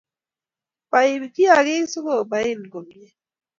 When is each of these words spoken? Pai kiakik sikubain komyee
Pai 0.91 1.11
kiakik 1.35 1.85
sikubain 1.91 2.61
komyee 2.71 3.11